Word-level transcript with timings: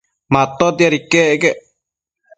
Matotiad 0.33 0.93
iquec 0.99 1.31
quec 1.39 1.43